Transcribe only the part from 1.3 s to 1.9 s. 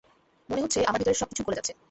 গলে যাচ্ছে!